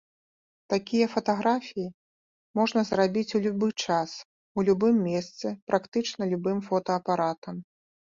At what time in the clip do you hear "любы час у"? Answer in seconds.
3.45-4.67